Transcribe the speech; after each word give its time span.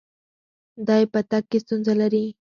دی 0.87 1.03
په 1.11 1.19
تګ 1.29 1.43
کې 1.49 1.57
ستونزه 1.63 1.93
لري. 2.01 2.25